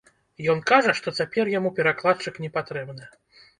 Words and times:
Ён 0.53 0.63
кажа, 0.71 0.95
што 1.01 1.13
цяпер 1.19 1.53
яму 1.57 1.73
перакладчык 1.77 2.43
не 2.47 2.53
патрэбны. 2.59 3.03